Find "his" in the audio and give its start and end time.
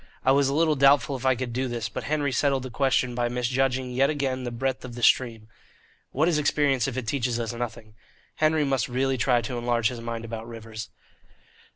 9.89-10.01